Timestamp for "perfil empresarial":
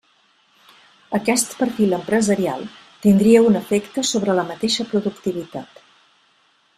1.59-2.65